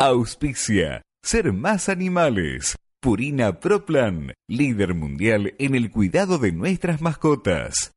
[0.00, 1.02] Auspicia.
[1.24, 2.76] Ser más animales.
[3.02, 7.94] Purina Proplan, líder mundial en el cuidado de nuestras mascotas.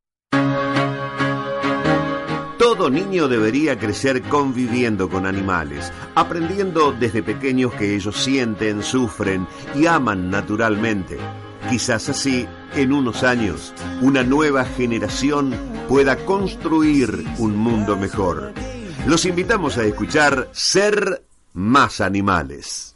[2.58, 9.46] Todo niño debería crecer conviviendo con animales, aprendiendo desde pequeños que ellos sienten, sufren
[9.76, 11.18] y aman naturalmente.
[11.70, 15.54] Quizás así, en unos años, una nueva generación
[15.88, 18.52] pueda construir un mundo mejor.
[19.06, 21.22] Los invitamos a escuchar Ser
[21.52, 22.91] más animales.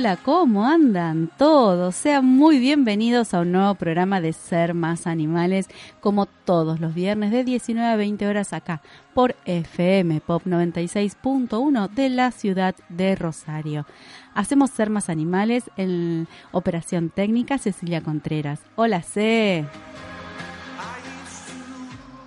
[0.00, 1.94] Hola, ¿cómo andan todos?
[1.94, 5.68] Sean muy bienvenidos a un nuevo programa de Ser Más Animales,
[6.00, 8.80] como todos los viernes de 19 a 20 horas acá
[9.12, 13.84] por FM Pop 96.1 de la ciudad de Rosario.
[14.32, 18.60] Hacemos Ser Más Animales en Operación Técnica Cecilia Contreras.
[18.76, 19.66] Hola, C.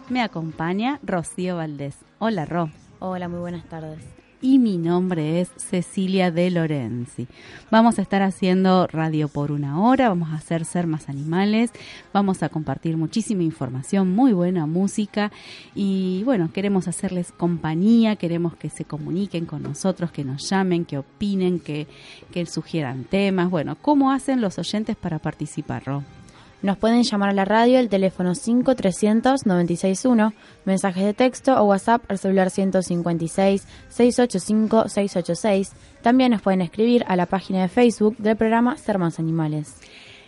[0.09, 1.98] Me acompaña Rocío Valdés.
[2.20, 2.70] Hola, Ro.
[3.00, 7.27] Hola, muy buenas tardes y mi nombre es Cecilia de Lorenzi.
[7.72, 11.72] Vamos a estar haciendo radio por una hora, vamos a hacer ser más animales,
[12.11, 15.31] vamos a compartir muchísima información, muy buena música
[15.73, 20.97] y bueno, queremos hacerles compañía, queremos que se comuniquen con nosotros, que nos llamen, que
[20.97, 21.88] opinen, que,
[22.33, 23.49] que sugieran temas.
[23.49, 26.03] Bueno, ¿cómo hacen los oyentes para participar, Ro?
[26.64, 30.33] Nos pueden llamar a la radio al teléfono 53961,
[30.64, 35.73] mensajes de texto o WhatsApp al celular 156 685 686.
[36.02, 39.75] También nos pueden escribir a la página de Facebook del programa Ser Más Animales.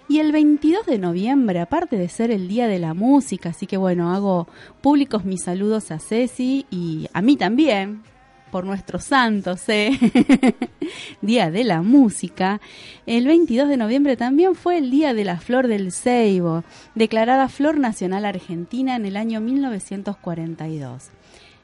[0.10, 3.78] Y el 22 de noviembre, aparte de ser el Día de la Música, así que
[3.78, 4.50] bueno, hago
[4.82, 8.04] públicos mis saludos a Ceci y a mí también,
[8.56, 9.92] por nuestros santos, ¿eh?
[11.22, 12.62] Día de la Música.
[13.06, 17.78] El 22 de noviembre también fue el Día de la Flor del Ceibo, declarada Flor
[17.78, 21.10] Nacional Argentina en el año 1942.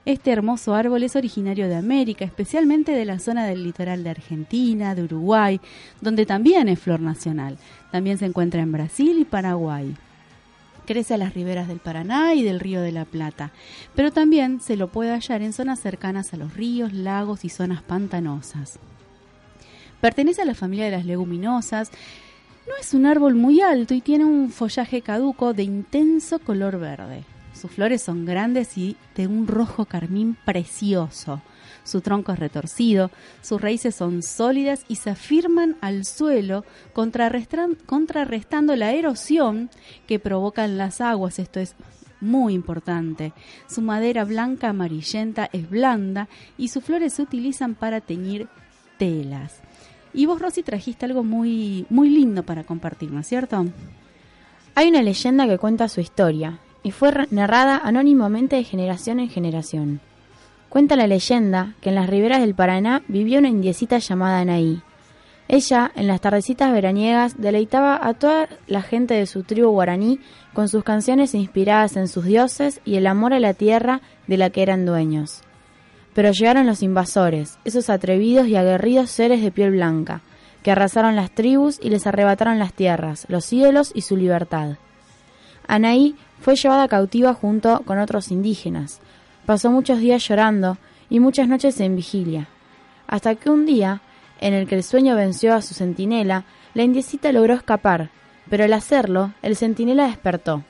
[0.03, 4.93] Este hermoso árbol es originario de América, especialmente de la zona del litoral de Argentina,
[4.93, 5.61] de Uruguay,
[6.01, 7.57] donde también es flor nacional.
[7.93, 9.95] También se encuentra en Brasil y Paraguay
[10.91, 13.51] crece a las riberas del Paraná y del Río de la Plata,
[13.95, 17.81] pero también se lo puede hallar en zonas cercanas a los ríos, lagos y zonas
[17.81, 18.77] pantanosas.
[20.01, 21.91] Pertenece a la familia de las leguminosas,
[22.67, 27.23] no es un árbol muy alto y tiene un follaje caduco de intenso color verde.
[27.53, 31.41] Sus flores son grandes y de un rojo carmín precioso.
[31.83, 33.09] Su tronco es retorcido,
[33.41, 39.69] sus raíces son sólidas y se afirman al suelo, contrarrestando la erosión
[40.07, 41.39] que provocan las aguas.
[41.39, 41.75] Esto es
[42.19, 43.33] muy importante.
[43.67, 48.47] Su madera blanca amarillenta es blanda y sus flores se utilizan para teñir
[48.97, 49.59] telas.
[50.13, 53.65] Y vos, Rosy, trajiste algo muy, muy lindo para compartir, ¿no es cierto?
[54.75, 60.01] Hay una leyenda que cuenta su historia y fue narrada anónimamente de generación en generación.
[60.71, 64.81] Cuenta la leyenda que en las riberas del Paraná vivía una indiecita llamada Anaí.
[65.49, 70.21] Ella, en las tardecitas veraniegas, deleitaba a toda la gente de su tribu guaraní
[70.53, 74.49] con sus canciones inspiradas en sus dioses y el amor a la tierra de la
[74.49, 75.41] que eran dueños.
[76.13, 80.21] Pero llegaron los invasores, esos atrevidos y aguerridos seres de piel blanca,
[80.63, 84.77] que arrasaron las tribus y les arrebataron las tierras, los ídolos y su libertad.
[85.67, 89.01] Anaí fue llevada cautiva junto con otros indígenas,
[89.45, 90.77] Pasó muchos días llorando
[91.09, 92.47] y muchas noches en vigilia,
[93.07, 94.01] hasta que un día,
[94.39, 98.11] en el que el sueño venció a su centinela, la indiecita logró escapar,
[98.49, 100.63] pero al hacerlo, el centinela despertó,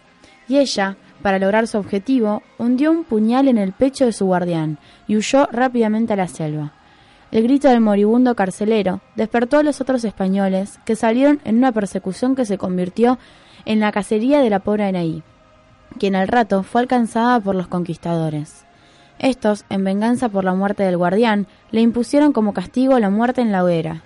[0.48, 4.80] y ella, para lograr su objetivo, hundió un puñal en el pecho de su guardián
[5.06, 6.72] y huyó rápidamente a la selva.
[7.32, 12.36] El grito del moribundo carcelero despertó a los otros españoles, que salieron en una persecución
[12.36, 13.20] que se convirtió
[13.66, 15.24] en la cacería de la pobre Anaí
[16.00, 18.66] quien al rato fue alcanzada por los conquistadores.
[19.20, 23.52] Estos, en venganza por la muerte del guardián, le impusieron como castigo la muerte en
[23.52, 24.02] la hoguera.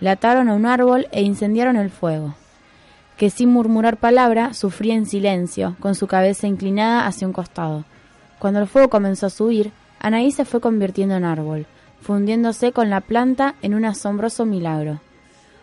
[0.00, 2.34] Le ataron a un árbol e incendiaron el fuego,
[3.16, 7.84] que sin murmurar palabra sufría en silencio, con su cabeza inclinada hacia un costado.
[8.38, 11.66] Cuando el fuego comenzó a subir, Anaí se fue convirtiendo en árbol,
[12.00, 15.00] fundiéndose con la planta en un asombroso milagro.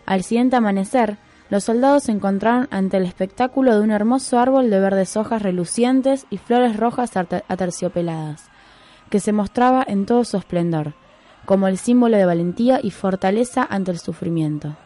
[0.06, 1.18] Al siguiente amanecer,
[1.50, 6.26] los soldados se encontraron ante el espectáculo de un hermoso árbol de verdes hojas relucientes
[6.30, 8.50] y flores rojas aterciopeladas,
[9.10, 10.94] que se mostraba en todo su esplendor,
[11.46, 14.76] como el símbolo de valentía y fortaleza ante el sufrimiento.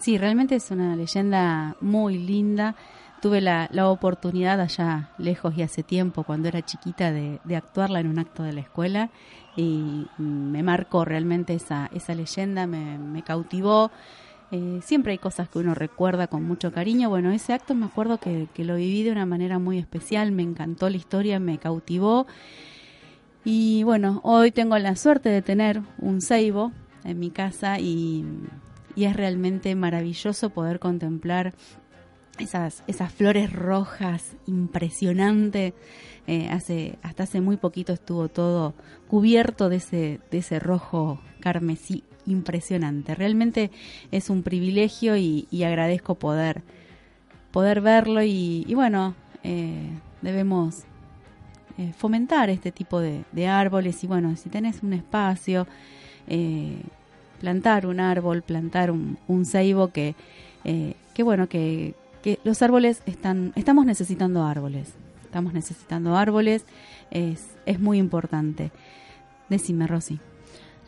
[0.00, 2.74] Sí, realmente es una leyenda muy linda.
[3.20, 8.18] Tuve la, oportunidad allá lejos y hace tiempo, cuando era chiquita, de, actuarla en un
[8.18, 9.10] acto de la escuela
[9.56, 13.90] y me marcó realmente esa, esa leyenda, me, cautivó.
[14.52, 17.08] Eh, siempre hay cosas que uno recuerda con mucho cariño.
[17.08, 20.90] Bueno, ese acto me acuerdo que, lo viví de una manera muy especial, me encantó
[20.90, 22.26] la historia, me cautivó.
[23.44, 26.72] Y bueno, hoy tengo la suerte de tener un ceibo
[27.04, 28.24] en mi casa y
[28.94, 31.54] y es realmente maravilloso poder contemplar
[32.38, 35.74] esas, esas flores rojas impresionante.
[36.26, 38.74] Eh, hace, hasta hace muy poquito estuvo todo
[39.08, 43.14] cubierto de ese, de ese rojo carmesí impresionante.
[43.14, 43.70] Realmente
[44.10, 46.62] es un privilegio y, agradezco poder,
[47.50, 49.90] poder verlo y, bueno, eh,
[50.22, 50.84] debemos
[51.78, 55.66] eh, fomentar este tipo de, árboles y bueno, si tenés un espacio,
[57.40, 60.14] plantar un árbol, plantar un, un ceibo que,
[60.64, 64.92] eh, que bueno, que, que los árboles están, estamos necesitando árboles,
[65.24, 66.64] estamos necesitando árboles,
[67.10, 68.70] es, es muy importante.
[69.48, 70.20] Decime, Rosy.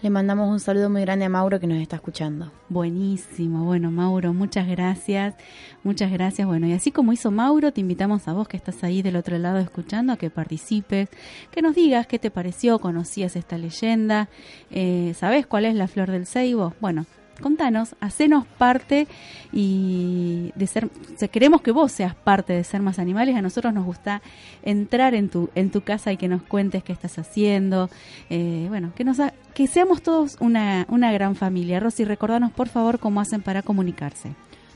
[0.02, 2.50] Le mandamos un saludo muy grande a Mauro que nos está escuchando.
[2.68, 5.36] Buenísimo, bueno Mauro, muchas gracias,
[5.84, 6.48] muchas gracias.
[6.48, 9.38] Bueno, y así como hizo Mauro, te invitamos a vos que estás ahí del otro
[9.38, 11.08] lado escuchando a que participes,
[11.52, 14.28] que nos digas qué te pareció, conocías esta leyenda,
[14.72, 16.74] eh, ¿sabés cuál es la flor del ceibo?
[16.80, 17.06] Bueno,
[17.40, 19.06] contanos, hacenos parte
[19.52, 20.88] y de ser,
[21.30, 24.22] queremos que vos seas parte de ser más animales, a nosotros nos gusta
[24.62, 27.90] entrar en tu, en tu casa y que nos cuentes qué estás haciendo,
[28.30, 29.18] eh, bueno, que nos
[29.54, 31.80] que seamos todos una, una gran familia.
[31.80, 34.34] Rosy, recordanos por favor cómo hacen para comunicarse.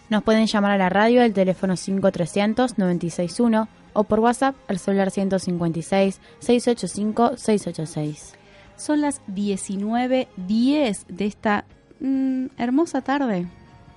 [0.09, 5.11] Nos pueden llamar a la radio al teléfono 5300 961 o por WhatsApp al celular
[5.11, 8.35] 156 685 686.
[8.76, 11.64] Son las 19.10 de esta
[12.00, 13.46] Mm, hermosa tarde.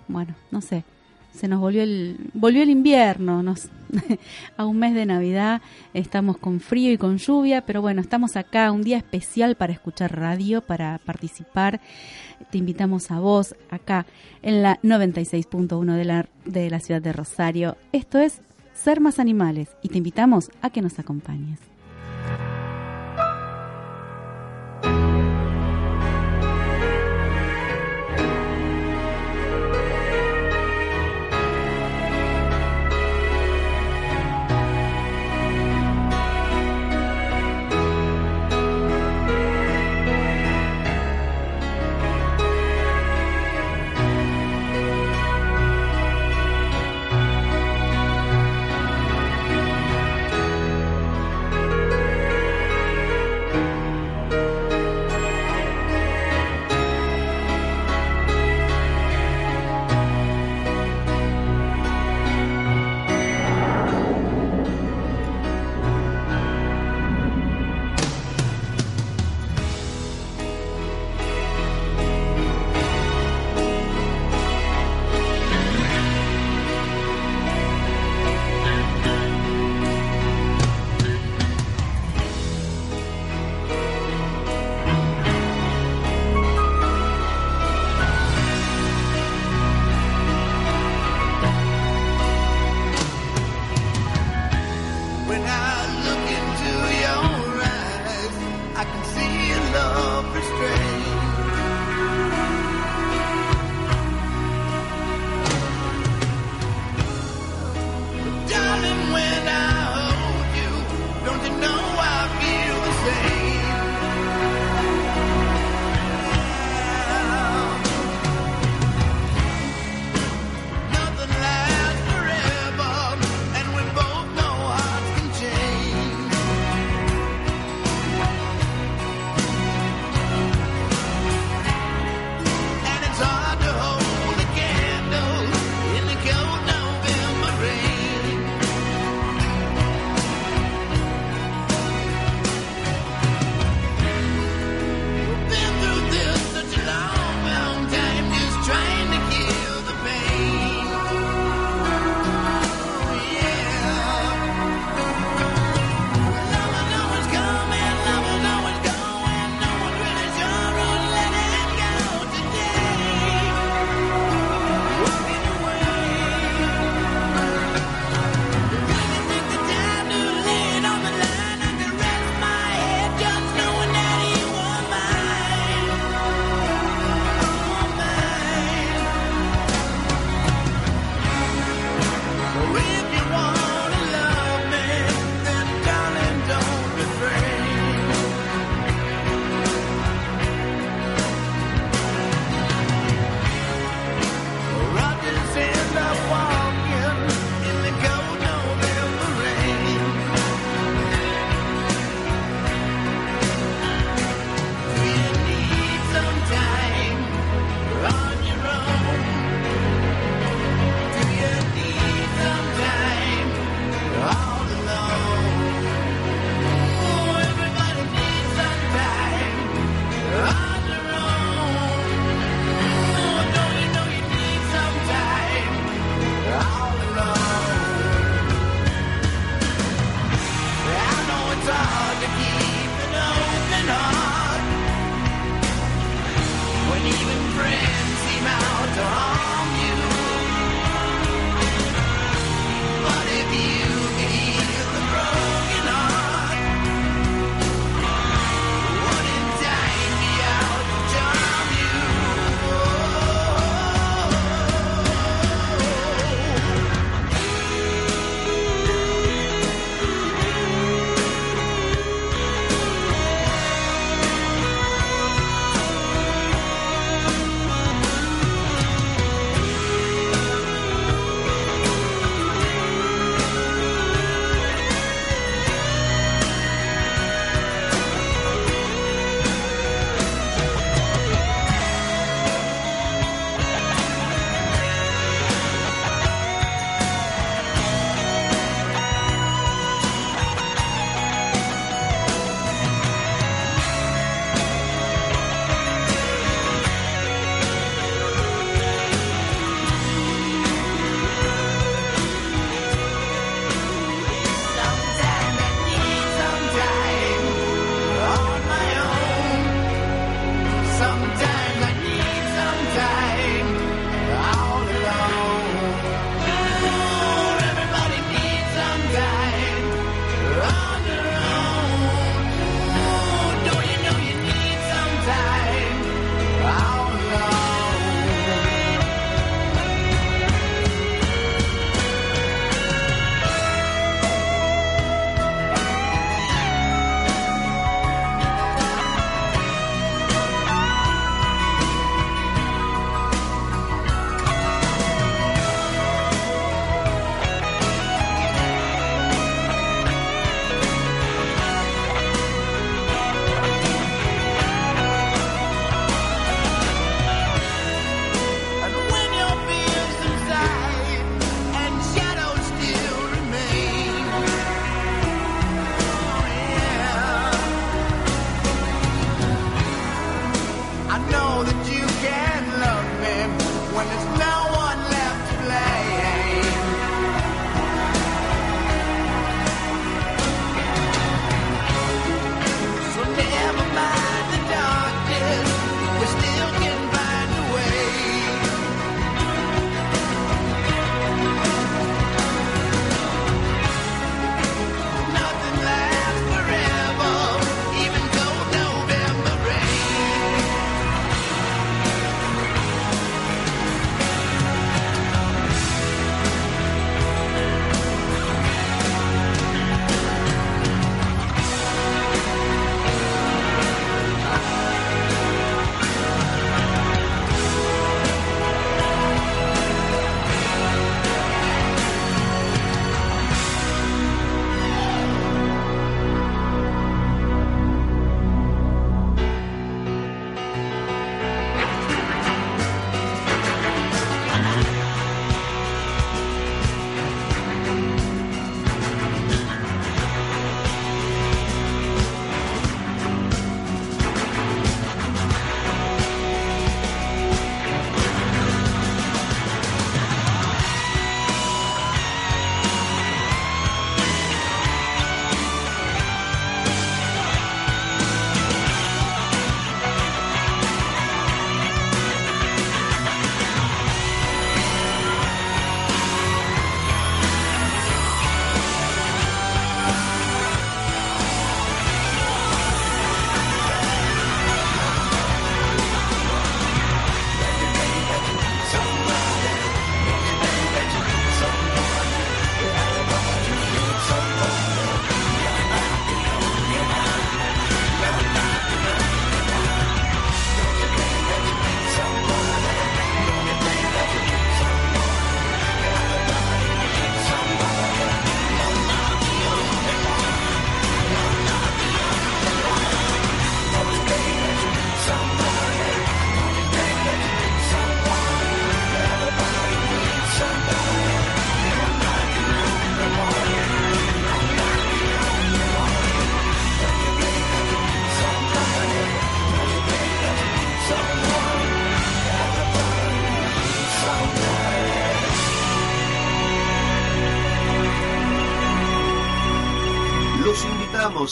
[0.08, 0.84] Bueno, no sé.
[1.34, 3.44] Se nos volvió el volvió el invierno,
[4.58, 5.62] a un mes de Navidad
[5.94, 10.18] estamos con frío y con lluvia, pero bueno, estamos acá un día especial para escuchar
[10.18, 11.82] radio, para participar.
[12.50, 14.06] Te invitamos a vos acá
[14.42, 17.78] en la 96.1 de la de la ciudad de Rosario.
[17.92, 18.42] Esto es
[18.84, 21.60] Ser más animales y te invitamos a que nos acompañes.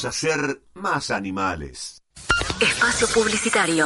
[0.05, 2.01] A ser más animales.
[2.59, 3.85] Espacio Publicitario.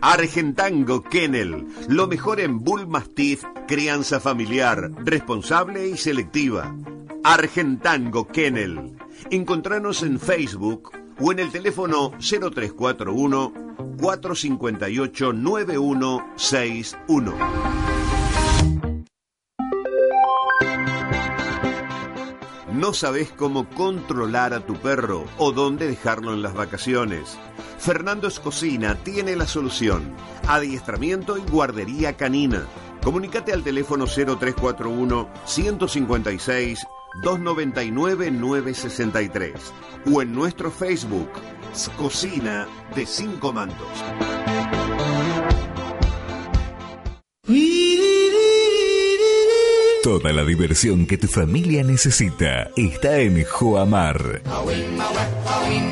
[0.00, 6.74] Argentango Kennel, lo mejor en Bull Mastiff, crianza familiar, responsable y selectiva.
[7.22, 8.98] Argentango Kennel.
[9.30, 10.90] Encontranos en Facebook
[11.20, 13.52] o en el teléfono 0341
[14.00, 17.91] 458 9161.
[22.82, 27.38] ¿No sabes cómo controlar a tu perro o dónde dejarlo en las vacaciones?
[27.78, 30.16] Fernando Escocina tiene la solución.
[30.48, 32.66] Adiestramiento y guardería canina.
[33.00, 36.84] Comunícate al teléfono 0341 156
[37.22, 39.72] 299 963
[40.12, 41.30] o en nuestro Facebook
[41.96, 44.51] Cocina de Cinco Mantos.
[50.02, 54.42] Toda la diversión que tu familia necesita está en Joamar.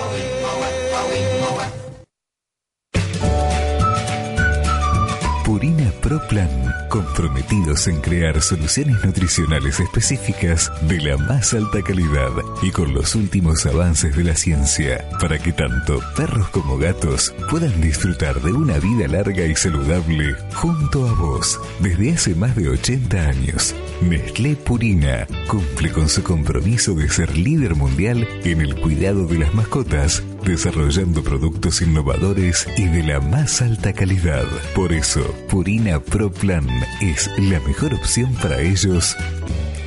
[5.45, 6.64] Purina Pro Plan,
[6.95, 12.31] comprometidos en crear soluciones nutricionales específicas de la más alta calidad
[12.61, 17.81] y con los últimos avances de la ciencia, para que tanto perros como gatos puedan
[17.81, 23.17] disfrutar de una vida larga y saludable junto a vos desde hace más de 80
[23.17, 23.75] años.
[24.01, 29.53] Nestlé Purina cumple con su compromiso de ser líder mundial en el cuidado de las
[29.53, 34.45] mascotas, desarrollando productos innovadores y de la más alta calidad.
[34.75, 36.67] Por eso, Purina Pro Plan
[37.01, 39.15] es la mejor opción para ellos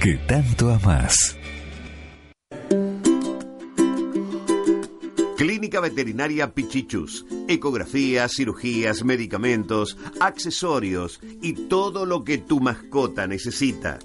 [0.03, 1.37] que tanto amas.
[5.37, 7.25] Clínica Veterinaria Pichichus.
[7.47, 14.01] Ecografías, cirugías, medicamentos, accesorios y todo lo que tu mascota necesita.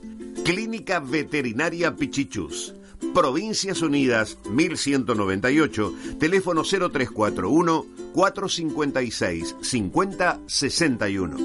[0.46, 2.76] Clínica Veterinaria Pichichus.
[3.14, 11.38] Provincias Unidas 1198, teléfono 0341 456 5061.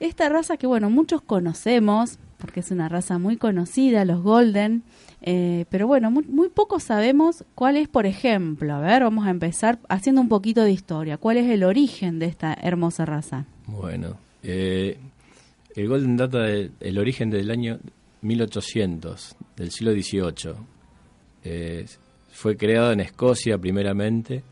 [0.00, 4.82] esta raza que, bueno, muchos conocemos, porque es una raza muy conocida, los Golden,
[5.20, 9.30] eh, pero bueno, muy, muy poco sabemos cuál es, por ejemplo, a ver, vamos a
[9.30, 11.18] empezar haciendo un poquito de historia.
[11.18, 13.44] ¿Cuál es el origen de esta hermosa raza?
[13.66, 14.98] Bueno, eh,
[15.76, 17.78] el Golden data del el origen del año
[18.22, 20.54] 1800, del siglo XVIII.
[21.44, 21.86] Eh,
[22.32, 24.42] fue creado en Escocia primeramente,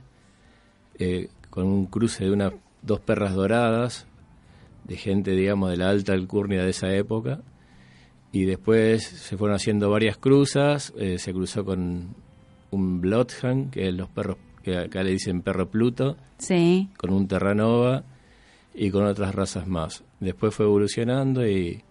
[0.99, 4.07] eh, con un cruce de unas dos perras doradas,
[4.85, 7.41] de gente, digamos, de la alta alcurnia de esa época.
[8.33, 12.15] Y después se fueron haciendo varias cruzas, eh, se cruzó con
[12.71, 17.27] un Bloodhound, que es los perros que acá le dicen perro Pluto, Sí, con un
[17.27, 18.05] Terranova
[18.75, 20.05] y con otras razas más.
[20.21, 21.83] Después fue evolucionando y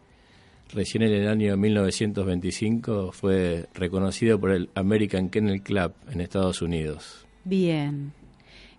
[0.74, 7.26] recién en el año 1925 fue reconocido por el American Kennel Club en Estados Unidos.
[7.44, 8.14] bien.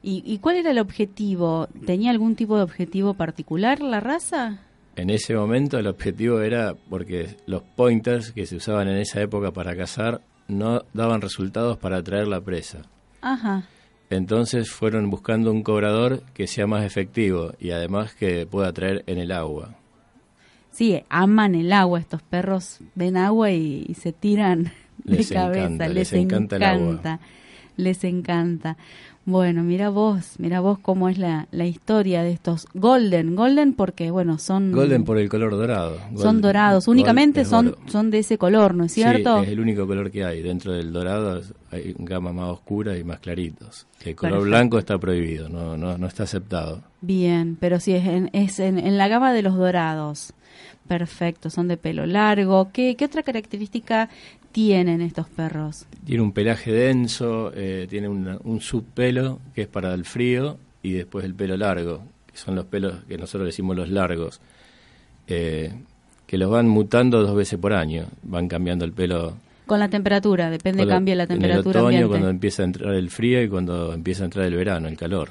[0.01, 1.69] ¿Y, ¿Y cuál era el objetivo?
[1.85, 4.61] ¿Tenía algún tipo de objetivo particular la raza?
[4.95, 9.53] En ese momento el objetivo era porque los pointers que se usaban en esa época
[9.53, 12.83] para cazar no daban resultados para atraer la presa.
[13.21, 13.69] Ajá.
[14.11, 19.19] Entonces fueron buscando un cobrador que sea más efectivo y además que pueda atraer en
[19.19, 19.78] el agua.
[20.79, 24.71] Sí, aman el agua estos perros, ven agua y, y se tiran
[25.05, 27.21] Les de cabeza, encanta, les, les encanta el agua.
[27.77, 28.77] les encanta.
[29.25, 34.13] Bueno, mira vos, mira vos cómo es la, la historia de estos golden, golden porque
[34.13, 35.99] bueno, son Golden por el color dorado.
[36.17, 39.39] son dorados, únicamente son son de ese color, ¿no es cierto?
[39.41, 40.43] Sí, es el único color que hay.
[40.43, 43.89] Dentro del dorado hay gamas más oscuras y más claritos.
[44.05, 44.49] El color Perfecto.
[44.49, 46.85] blanco está prohibido, no, no, no está aceptado.
[47.01, 50.33] Bien, pero sí es en, es en, en la gama de los dorados.
[50.89, 52.71] Perfecto, son de pelo largo.
[52.73, 54.09] ¿Qué, qué otra característica
[54.53, 55.85] tienen estos perros?
[56.05, 60.93] Tiene un pelaje denso, eh, tiene una- un subpelo que es para el frío y
[60.93, 64.41] después el pelo largo, que son los pelos que nosotros decimos los largos,
[65.27, 65.73] eh,
[66.27, 69.35] que los van mutando dos veces por año, van cambiando el pelo.
[69.67, 72.09] Con la temperatura, depende, cambia la En el temperatura otoño, ambiente.
[72.09, 75.29] cuando empieza a entrar el frío y cuando empieza a entrar el verano, el calor.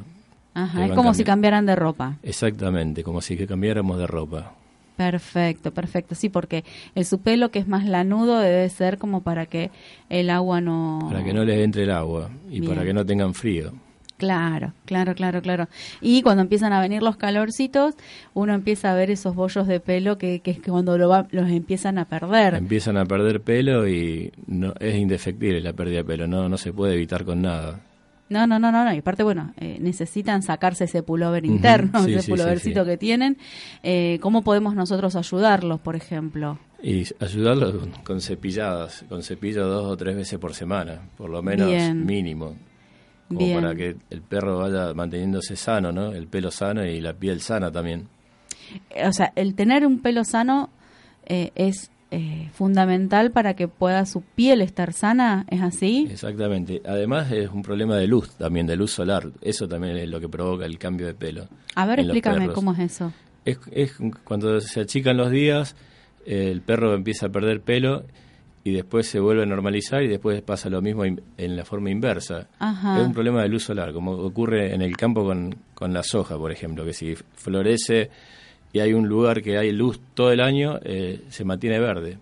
[0.54, 2.18] Ajá, es como si cambiaran de ropa.
[2.22, 4.54] Exactamente, como si cambiáramos de ropa.
[4.98, 6.16] Perfecto, perfecto.
[6.16, 9.70] Sí, porque el su pelo que es más lanudo debe ser como para que
[10.10, 11.00] el agua no...
[11.10, 12.74] Para que no les entre el agua y Bien.
[12.74, 13.72] para que no tengan frío.
[14.18, 15.68] Claro, claro, claro, claro.
[16.02, 17.94] Y cuando empiezan a venir los calorcitos,
[18.34, 21.48] uno empieza a ver esos bollos de pelo que, que es cuando lo va- los
[21.52, 22.56] empiezan a perder.
[22.56, 26.74] Empiezan a perder pelo y no es indefectible la pérdida de pelo, no, no se
[26.74, 27.82] puede evitar con nada.
[28.30, 28.94] No, no, no, no, no.
[28.94, 32.90] Y aparte, bueno, eh, necesitan sacarse ese pullover interno, sí, ese sí, pullovercito sí.
[32.90, 33.38] que tienen.
[33.84, 36.60] Eh, ¿Cómo podemos nosotros ayudarlos, por ejemplo?
[36.84, 41.68] Y ayudarlos con- cepilladas, con cepillo dos o tres veces por semana, por lo menos
[41.68, 42.06] Bien.
[42.06, 42.56] mínimo.
[43.30, 43.62] Como Bien.
[43.62, 46.12] para que el perro vaya manteniéndose sano, ¿no?
[46.12, 48.08] El pelo sano y la piel sana también.
[49.06, 50.70] O sea, el tener un pelo sano
[51.26, 56.08] eh, es eh, fundamental para que pueda su piel estar sana, ¿es así?
[56.10, 56.82] Exactamente.
[56.86, 59.28] Además es un problema de luz también, de luz solar.
[59.42, 61.48] Eso también es lo que provoca el cambio de pelo.
[61.76, 63.12] A ver, explícame cómo es eso.
[63.46, 63.94] Es, es
[64.24, 65.76] cuando se achican los días,
[66.26, 68.04] el perro empieza a perder pelo
[68.64, 71.90] y después se vuelve a normalizar y después pasa lo mismo in- en la forma
[71.90, 72.48] inversa.
[72.60, 73.00] Ajá.
[73.00, 76.38] Es un problema de luz solar, como ocurre en el campo con, con la soja,
[76.38, 78.10] por ejemplo, que si florece
[78.78, 82.20] y hay un lugar que hay luz todo el año, eh, se mantiene verde.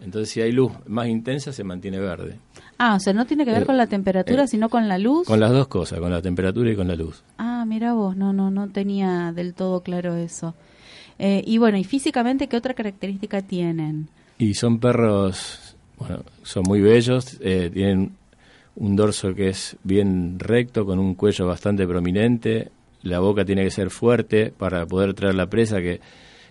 [0.00, 2.36] Entonces, si hay luz más intensa, se mantiene verde.
[2.78, 4.96] Ah, o sea, no tiene que ver Eh, con la temperatura, eh, sino con la
[4.96, 5.26] luz.
[5.26, 7.24] Con las dos cosas, con la temperatura y con la luz.
[7.36, 10.54] Ah, mira vos, no, no, no tenía del todo claro eso.
[11.18, 14.06] Eh, y bueno, y físicamente, ¿qué otra característica tienen?
[14.38, 18.12] Y son perros, bueno, son muy bellos, eh, tienen
[18.76, 22.70] un dorso que es bien recto, con un cuello bastante prominente,
[23.02, 26.00] la boca tiene que ser fuerte para poder traer la presa, que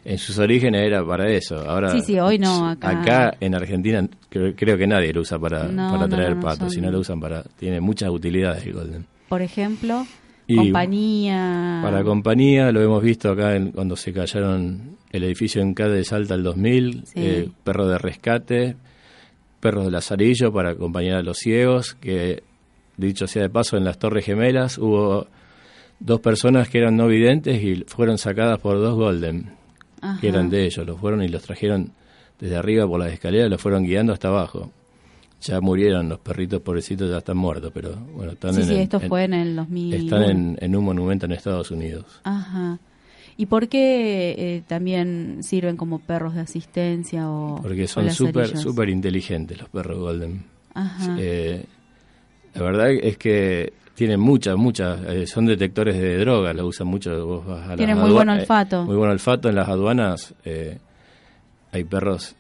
[0.05, 1.57] en sus orígenes era para eso.
[1.69, 5.63] Ahora, Sí, sí, hoy no, acá- en Argentina creo, creo que nadie lo usa para,
[5.67, 7.43] No, para traer no, no, patos, son- sino lo usan para...
[7.57, 9.05] Tiene muchas utilidades el Golden.
[9.27, 10.05] Por ejemplo,
[10.49, 11.81] Y compañía.
[11.83, 16.03] Para compañía, lo hemos visto acá en- cuando se cayeron el edificio en CADE de
[16.05, 17.13] Salta el 2000, Sí.
[17.17, 18.75] eh, perros de rescate,
[19.59, 22.43] perros de lazarillo para acompañar a los ciegos, que
[22.95, 25.27] dicho sea de paso, en las Torres Gemelas hubo
[25.99, 29.51] dos personas que eran no videntes y fueron sacadas por dos Golden,
[30.01, 30.19] Ajá.
[30.21, 31.91] que eran de ellos, los fueron y los trajeron
[32.39, 34.71] desde arriba por las escaleras, los fueron guiando hasta abajo.
[35.41, 38.99] Ya murieron los perritos pobrecitos, ya están muertos, pero bueno, están Sí, en, sí, esto
[39.01, 39.93] en- fue en el 2000.
[39.93, 42.05] están en, en un monumento en Estados Unidos.
[42.23, 42.79] Ajá.
[43.39, 48.89] ¿Y por qué eh, también sirven como perros de asistencia o Porque son súper súper
[48.89, 50.43] inteligentes los perros Golden.
[50.73, 51.15] Ajá.
[51.19, 51.63] Eh,
[52.55, 57.25] la verdad es que tienen muchas, muchas, eh, son detectores de drogas, lo usan mucho.
[57.25, 58.83] Vos vas a las Tienen muy buen eh, olfato.
[58.85, 60.35] muy buen olfato en las aduanas.
[60.45, 60.77] eh,
[61.71, 62.35] hay perros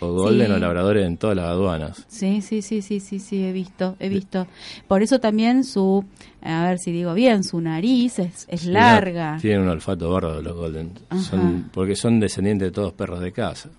[0.00, 0.52] o Golden Sí.
[0.52, 2.04] o labradores en todas las aduanas.
[2.08, 4.48] Sí, sí, sí, sí, sí, sí, he visto, he visto.
[4.88, 6.04] Por eso también su,
[6.42, 9.38] a ver si digo bien, su nariz es, es larga.
[9.40, 10.90] Tienen un olfato bárbaro los Golden.
[11.22, 13.70] Son, porque son descendientes de todos perros de casa.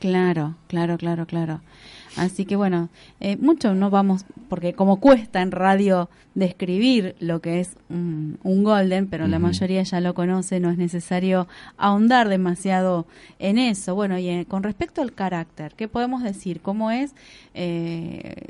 [0.00, 1.60] Claro, claro, claro, claro.
[2.16, 2.88] Así que bueno,
[3.20, 8.64] eh, mucho no vamos, porque como cuesta en radio describir lo que es un, un
[8.64, 13.06] golden, pero la mayoría ya lo conoce, no es necesario ahondar demasiado
[13.38, 13.94] en eso.
[13.94, 16.60] Bueno, y eh, con respecto al carácter, ¿qué podemos decir?
[16.60, 17.14] ¿Cómo es
[17.54, 18.48] eh,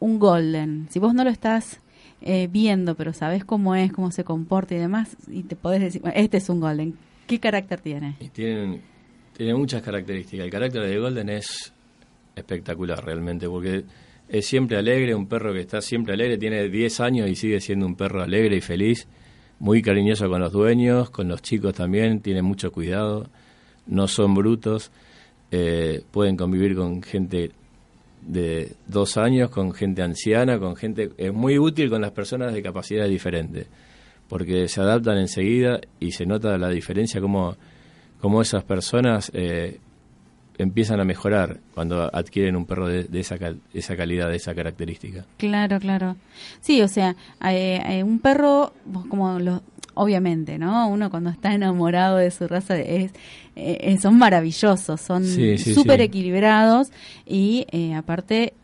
[0.00, 0.88] un golden?
[0.90, 1.80] Si vos no lo estás
[2.20, 6.02] eh, viendo, pero sabés cómo es, cómo se comporta y demás, y te podés decir,
[6.02, 8.16] bueno, este es un golden, ¿qué carácter tiene?
[8.18, 8.82] Y tienen,
[9.38, 10.46] tienen muchas características.
[10.46, 11.72] El carácter de Golden es
[12.34, 13.84] espectacular realmente, porque
[14.28, 17.86] es siempre alegre, un perro que está siempre alegre, tiene 10 años y sigue siendo
[17.86, 19.06] un perro alegre y feliz,
[19.60, 23.28] muy cariñoso con los dueños, con los chicos también, tiene mucho cuidado,
[23.86, 24.90] no son brutos,
[25.52, 27.52] eh, pueden convivir con gente
[28.22, 31.10] de dos años, con gente anciana, con gente...
[31.16, 33.68] Es muy útil con las personas de capacidades diferentes,
[34.28, 37.56] porque se adaptan enseguida y se nota la diferencia como,
[38.20, 39.80] como esas personas eh,
[40.58, 43.36] empiezan a mejorar cuando adquieren un perro de, esa,
[43.72, 45.24] esa calidad, de esa característica.
[45.36, 46.16] Claro, claro.
[46.60, 48.72] Sí, o sea, eh, un perro,
[49.08, 49.62] como lo,
[49.98, 50.88] obviamente, ¿no?
[50.88, 53.12] Uno cuando está enamorado de su raza es,
[53.56, 56.90] eh, son maravillosos, son súper equilibrados
[57.26, 58.54] y eh, aparte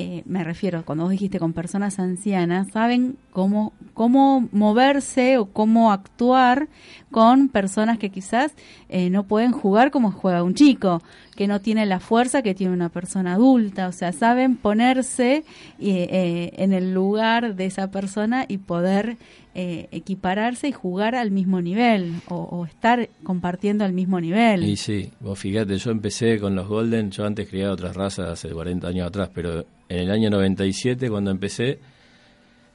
[0.00, 5.90] eh, me refiero, cuando vos dijiste con personas ancianas, saben cómo, cómo moverse o cómo
[5.90, 6.68] actuar
[7.10, 8.52] con personas que quizás
[8.88, 11.02] eh, no pueden jugar como juega un chico,
[11.34, 13.88] que no tiene la fuerza que tiene una persona adulta.
[13.88, 15.42] O sea, saben ponerse
[15.80, 19.16] eh, en el lugar de esa persona y poder
[19.60, 24.62] equipararse y jugar al mismo nivel o, o, estar compartiendo al mismo nivel.
[24.62, 28.50] Y sí, vos fíjate, yo empecé con los Golden, yo antes criaba otras razas hace
[28.50, 31.78] 40 años atrás, pero en el año 97 cuando empecé,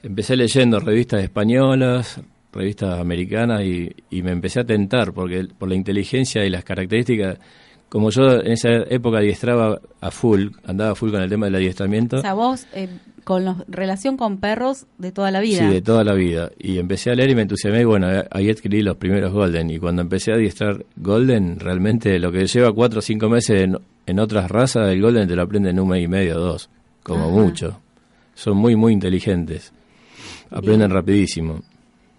[0.02, 2.20] empecé leyendo revistas españolas,
[2.52, 7.38] revistas americanas y, me empecé a tentar porque por la inteligencia y las características
[7.88, 12.16] como yo en esa época adiestraba a full, andaba full con el tema del adiestramiento.
[12.16, 12.88] O sea, vos eh,
[13.22, 15.58] con relación con perros de toda la vida.
[15.58, 16.50] Sí, de toda la vida.
[16.58, 19.70] Y empecé a leer y me entusiasmé y bueno, ahí adquirí los primeros Golden.
[19.70, 23.78] Y cuando empecé a adiestrar Golden, realmente lo que lleva cuatro o cinco meses en,
[24.06, 26.68] en otras razas, el Golden te lo aprende en un mes y medio, dos
[27.04, 27.78] como mucho.
[28.34, 29.72] Son muy, muy inteligentes.
[30.50, 31.60] Aprenden rapidísimo.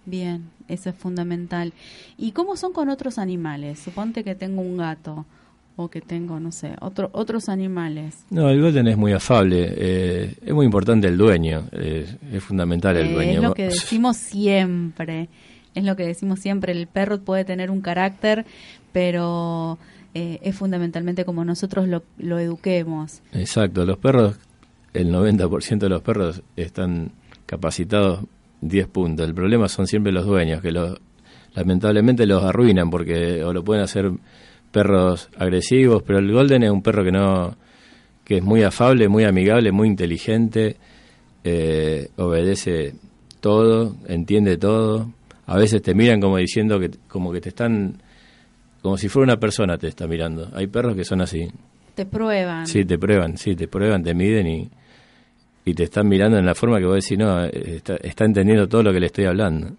[0.06, 1.74] Bien, eso es fundamental.
[2.16, 3.80] ¿Y cómo son con otros animales?
[3.80, 5.26] Suponte que tengo un gato
[5.74, 8.24] o que tengo, no sé, otro, otros animales.
[8.30, 9.74] No, el golden es muy afable.
[9.76, 11.64] Eh, es muy importante el dueño.
[11.72, 13.32] es fundamental el dueño.
[13.32, 15.28] Es lo que decimos siempre.
[15.74, 16.72] Es lo que decimos siempre.
[16.72, 18.46] El perro puede tener un carácter,
[18.92, 19.78] pero...
[20.18, 23.20] Eh, es fundamentalmente como nosotros lo, lo eduquemos.
[23.32, 24.38] Exacto, los perros
[24.96, 27.12] el 90% de los perros están
[27.46, 28.24] capacitados
[28.60, 29.26] 10 puntos.
[29.26, 30.98] El problema son siempre los dueños, que los,
[31.54, 34.10] lamentablemente los arruinan porque o lo pueden hacer
[34.70, 37.56] perros agresivos, pero el Golden es un perro que no
[38.24, 40.76] que es muy afable, muy amigable, muy inteligente,
[41.44, 42.94] eh, obedece
[43.38, 45.12] todo, entiende todo.
[45.46, 48.02] A veces te miran como diciendo que como que te están
[48.82, 50.48] como si fuera una persona te está mirando.
[50.54, 51.48] Hay perros que son así.
[51.94, 52.66] Te prueban.
[52.66, 54.70] Sí, te prueban, sí, te prueban, te miden y
[55.66, 58.84] y te están mirando en la forma que vos decís, no, está, está entendiendo todo
[58.84, 59.72] lo que le estoy hablando.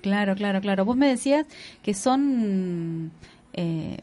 [0.00, 0.86] Claro, claro, claro.
[0.86, 1.46] Vos me decías
[1.82, 3.12] que son
[3.52, 3.98] eh,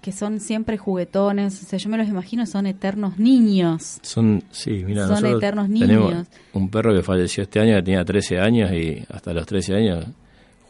[0.00, 3.98] que son siempre juguetones, o sea, yo me los imagino, son eternos niños.
[4.00, 6.26] Son, sí, mira, son eternos niños.
[6.54, 10.06] un perro que falleció este año, que tenía 13 años y hasta los 13 años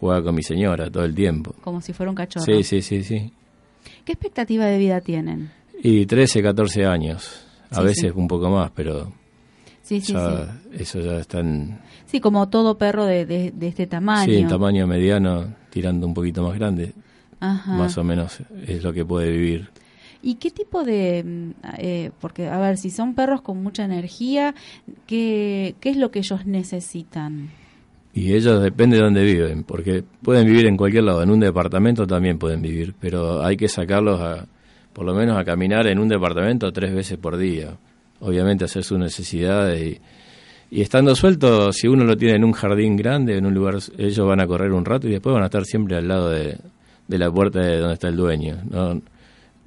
[0.01, 1.55] jugaba con mi señora todo el tiempo.
[1.61, 2.45] Como si fuera un cachorro.
[2.45, 3.33] Sí, sí, sí, sí.
[4.05, 5.53] ¿Qué expectativa de vida tienen?
[5.81, 7.47] Y 13, 14 años.
[7.71, 9.13] A veces un poco más, pero
[9.91, 10.15] Sí, sí,
[10.73, 11.81] Eso ya están...
[12.07, 14.33] Sí, como todo perro de, de, este tamaño.
[14.33, 16.93] Sí, tamaño mediano, tirando un poquito más grande.
[17.41, 19.69] Más o menos es lo que puede vivir.
[20.23, 21.25] ¿Y qué tipo de...?
[21.25, 24.55] Mm, eh, porque, a ver, si son perros con mucha energía,
[25.09, 27.51] ¿qué, ¿qué es lo que ellos necesitan?
[28.15, 32.07] Y ellos depende de dónde viven, porque pueden vivir en cualquier lado, en un departamento
[32.07, 34.47] también pueden vivir, pero hay que sacarlos a,
[34.93, 37.77] por lo menos a caminar en un departamento tres veces por día
[38.21, 39.99] obviamente hacer sus necesidades
[40.71, 44.27] y, estando suelto, si uno lo tiene en un jardín grande, en un lugar, ellos
[44.27, 46.57] van a correr un rato y después van a estar siempre al lado de,
[47.09, 48.59] la puerta de donde está el dueño.
[48.71, 49.01] No,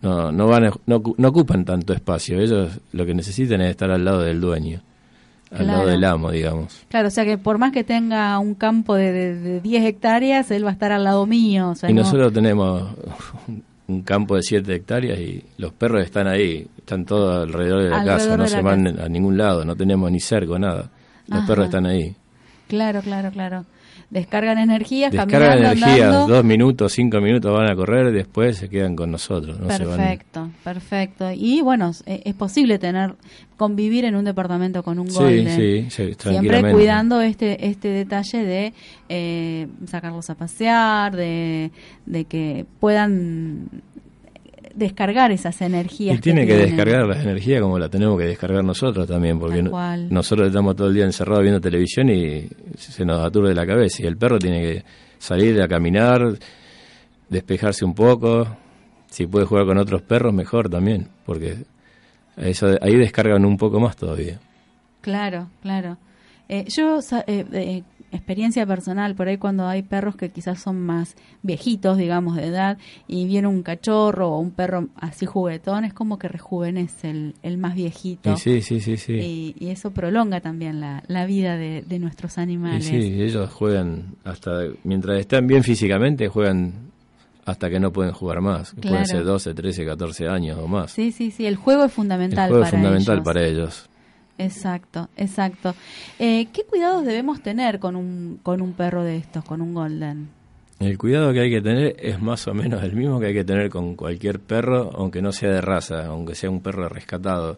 [0.02, 4.22] no, no, van no, ocupan tanto espacio, ellos lo que necesitan es estar al lado
[4.22, 4.82] del dueño.
[5.52, 6.84] Al lado del amo, digamos.
[6.90, 10.66] Claro, o sea que por más que tenga un campo de, de, 10 hectáreas, él
[10.66, 11.74] va a estar al lado mío.
[11.88, 12.90] y nosotros tenemos
[13.88, 18.06] un campo de 7 hectáreas y los perros están ahí, están todos alrededor de la
[18.06, 20.90] casa, no se van a ningún lado, no tenemos ni cerco, nada.
[21.28, 22.16] Los perros están ahí.
[22.68, 23.66] Claro, claro, claro.
[24.14, 29.10] Descargan energías, Descargan energías, dos minutos, cinco minutos van a correr, después se quedan con
[29.10, 29.58] nosotros.
[29.58, 31.32] perfecto, perfecto.
[31.32, 33.16] Y bueno, es posible tener,
[33.58, 35.56] convivir en un departamento con un golden.
[35.56, 38.74] Sí, sí, Siempre cuidando este, este detalle de
[39.10, 41.72] eh, sacarlos a pasear, de,
[42.06, 43.68] de que puedan
[44.74, 46.18] descargar esas energías.
[46.18, 50.48] Y tiene que, descargar las energías como la tenemos que descargar nosotros también, porque nosotros
[50.48, 54.04] estamos todo el día encerrados viendo televisión y se nos aturde la cabeza.
[54.04, 54.84] Y el perro tiene que
[55.18, 56.38] salir a caminar,
[57.30, 58.48] despejarse un poco.
[59.10, 61.58] Si puede jugar con otros perros, mejor también, porque
[62.36, 64.40] Eso, ahí descargan un poco más todavía.
[65.02, 65.98] Claro, claro.
[66.50, 67.84] Eh, yo, eh, eh,
[68.16, 72.78] experiencia personal, por ahí cuando hay perros que quizás son más viejitos, digamos, de edad,
[73.08, 77.58] y viene un cachorro o un perro así juguetón, es como que rejuvenece el, el
[77.58, 78.34] más viejito.
[78.34, 79.14] Y sí, sí, sí, sí.
[79.14, 82.86] Y, y eso prolonga también la, la vida de, de nuestros Y animales.
[82.86, 84.52] sí, ellos juegan hasta,
[84.84, 86.92] mientras están bien físicamente, juegan
[87.46, 88.72] hasta que no pueden jugar más.
[88.72, 88.90] Claro.
[88.90, 90.92] Pueden ser 12, 13, 14 años o más.
[90.92, 93.26] Sí, sí, sí, el juego es El fundamental juego para es fundamental ellos.
[93.26, 93.90] para ellos.
[94.38, 95.76] Exacto, exacto.
[96.20, 100.30] Eh, ¿Qué cuidados debemos tener con un, con un perro de estos, con un golden?
[100.80, 103.46] El cuidado que hay que tener es más o menos el mismo que hay que
[103.46, 107.58] tener con cualquier perro, aunque no sea de raza, aunque sea un perro rescatado.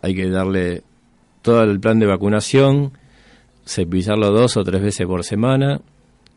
[0.00, 0.82] Hay que darle
[1.42, 2.92] todo el plan de vacunación,
[3.66, 5.80] cepillarlo dos o tres veces por semana,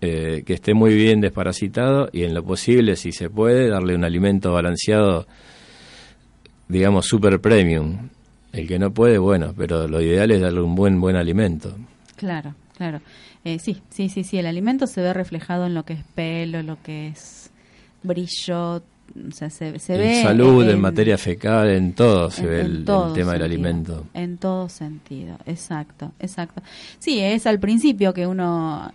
[0.02, 4.04] eh, que esté muy bien desparasitado y en lo posible, si se puede, darle un
[4.04, 5.28] alimento balanceado,
[6.68, 8.10] digamos, super premium.
[8.56, 11.76] El que no puede, bueno, pero lo ideal es darle un buen, buen alimento.
[12.16, 13.02] Claro, claro.
[13.44, 14.38] Eh, sí, sí, sí, sí.
[14.38, 17.52] El alimento se ve reflejado en lo que es pelo, lo que es
[18.04, 18.82] brillo,
[19.28, 22.50] o sea, se, se en ve salud, en, en- materia fecal, en todo se en-
[22.50, 24.06] ve el, tema del alimento.
[24.14, 26.62] En todo sentido, exacto, exacto.
[27.00, 28.92] Sí, es al principio que uno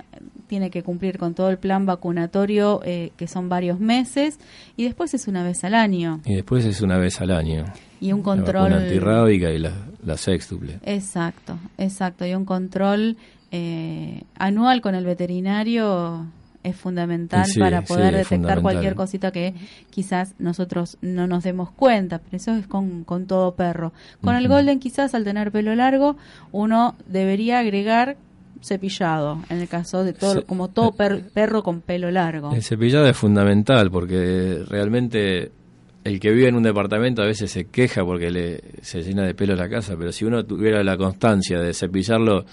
[0.47, 4.39] tiene que cumplir con todo el plan vacunatorio, eh, que son varios meses,
[4.77, 6.21] y después es una vez al año.
[6.25, 7.65] Y después es una vez al año.
[8.01, 8.71] Y un La control...
[8.71, 9.73] vacuna antirrábica y la,
[10.05, 10.81] la sextuple.
[10.85, 12.27] Exacto, exacto.
[12.27, 13.17] Y un control
[13.53, 16.27] eh, anual con el veterinario
[16.63, 19.55] es fundamental Sí, para poder detectar cualquier cosita que
[19.91, 23.93] quizás nosotros no nos demos cuenta, pero eso es con, con todo perro.
[24.23, 26.17] Con el golden quizás al tener pelo largo
[26.53, 28.17] uno debería agregar
[28.63, 32.53] cepillado, en el caso de todo, Se- como todo per- perro con pelo largo.
[32.55, 35.51] El cepillado es fundamental porque realmente
[36.05, 39.35] el que vive en un departamento a veces se queja porque le, se llena de
[39.35, 42.45] pelo la casa, pero si uno tuviera la constancia de cepillarlo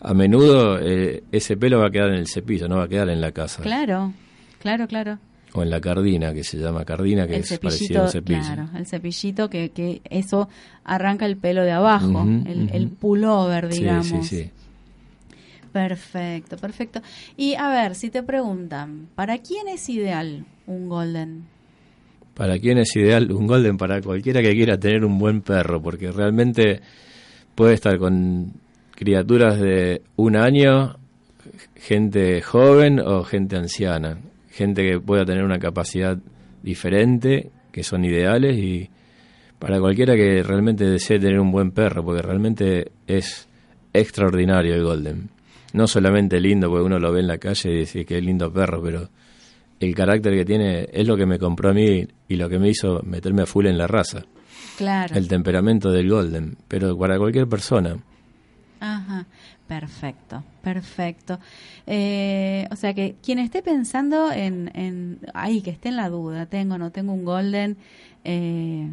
[0.00, 3.08] a menudo, eh, ese pelo va a quedar en el cepillo, no va a quedar
[3.08, 3.62] en la casa.
[3.62, 4.12] Claro,
[4.60, 5.18] claro, claro.
[5.54, 8.40] O en la cardina, que se llama cardina, que el es parecido al cepillo.
[8.42, 10.48] claro, el cepillito que, que eso
[10.84, 14.06] arranca el pelo de abajo, el, el pullover, Sí, digamos.
[14.06, 14.50] sí, sí.
[15.72, 17.00] Perfecto, perfecto.
[17.36, 21.44] Y a ver, si te preguntan, ¿para quién es ideal un golden?
[22.34, 23.76] ¿Para quién es ideal un golden?
[23.76, 26.80] Para cualquiera que quiera tener un buen perro, porque realmente
[27.54, 28.52] puede estar con
[28.98, 30.96] criaturas de un año,
[31.76, 34.18] gente joven o gente anciana,
[34.50, 36.18] gente que pueda tener una capacidad
[36.64, 38.90] diferente, que son ideales y
[39.60, 43.46] para cualquiera que realmente desee tener un buen perro, porque realmente es
[43.92, 45.30] extraordinario el golden.
[45.74, 48.52] No solamente lindo, porque uno lo ve en la calle y dice que es lindo
[48.52, 49.10] perro, pero
[49.78, 52.68] el carácter que tiene es lo que me compró a mí y lo que me
[52.68, 54.24] hizo meterme a full en la raza.
[54.76, 55.14] Claro.
[55.14, 57.96] El temperamento del golden, pero para cualquier persona.
[58.80, 59.26] Ajá,
[59.66, 61.40] perfecto, perfecto.
[61.86, 66.46] Eh, o sea que quien esté pensando en, en, ay, que esté en la duda,
[66.46, 67.76] tengo no tengo un golden,
[68.22, 68.88] eh,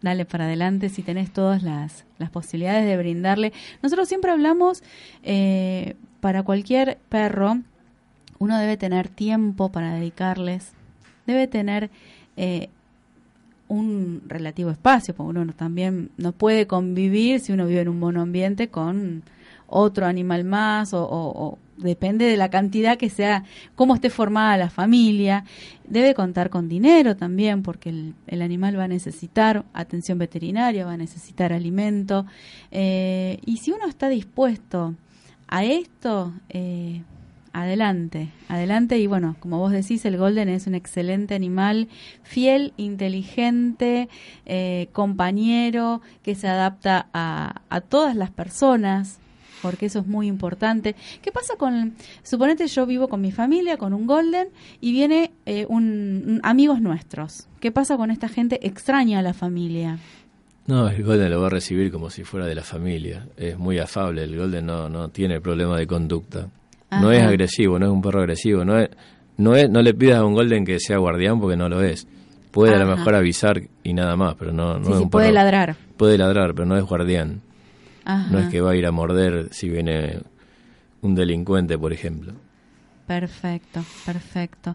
[0.00, 3.52] dale para adelante si tenés todas las, las posibilidades de brindarle.
[3.82, 4.82] Nosotros siempre hablamos,
[5.22, 7.58] eh, para cualquier perro,
[8.38, 10.72] uno debe tener tiempo para dedicarles,
[11.26, 11.90] debe tener
[12.38, 12.70] eh,
[13.68, 17.98] un relativo espacio, porque uno no- también no puede convivir si uno vive en un
[17.98, 19.22] monoambiente con
[19.66, 23.44] otro animal más o, depende de la cantidad que sea,
[23.74, 25.44] cómo esté formada la familia.
[25.88, 30.92] Debe contar con dinero también porque el, el animal va a necesitar atención veterinaria, va
[30.92, 32.24] a necesitar alimento.
[32.70, 34.94] Eh, y si uno está dispuesto
[35.48, 37.02] a esto, eh,
[37.60, 41.88] adelante, adelante y bueno, como vos decís, el golden es un excelente animal,
[42.22, 44.08] fiel, inteligente,
[44.44, 49.18] eh, compañero, que se adapta a, a todas las personas,
[49.62, 50.94] porque eso es muy importante.
[51.22, 54.48] ¿Qué pasa con, suponete yo vivo con mi familia, con un golden,
[54.80, 57.48] y viene eh, un, un- amigos nuestros?
[57.60, 59.98] ¿Qué pasa con esta gente extraña a la familia?
[60.66, 63.26] No, el golden lo va a recibir como si fuera de la familia.
[63.36, 66.48] Es muy afable, el golden no, no tiene problema de conducta.
[66.90, 68.90] No es agresivo, no es un perro agresivo, no es,
[69.36, 72.06] no es, no le pidas a un golden que sea guardián porque no lo es.
[72.52, 75.10] Puede a lo mejor avisar y nada más, pero no, no Sí, es sí, un
[75.10, 75.76] puede perro- ladrar.
[75.96, 77.42] Puede ladrar, pero no es guardián.
[78.04, 78.30] Ajá.
[78.30, 80.20] No es que va a ir a morder si viene
[81.02, 82.32] un delincuente, por ejemplo.
[83.06, 84.74] Perfecto, perfecto.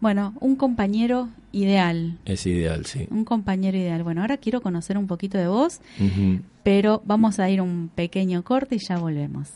[0.00, 2.18] Bueno, un compañero ideal.
[2.24, 3.06] Es ideal, sí.
[3.10, 4.02] Un compañero ideal.
[4.04, 5.80] Bueno, ahora quiero conocer un poquito de vos,
[6.62, 9.48] pero vamos a ir un pequeño corte y ya volvemos.